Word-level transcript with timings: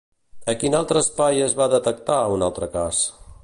A 0.53 0.53
quin 0.63 0.77
altre 0.77 1.03
espai 1.05 1.43
es 1.49 1.53
va 1.61 1.69
detectar 1.77 2.19
un 2.39 2.47
altre 2.51 2.73
cas? 2.79 3.07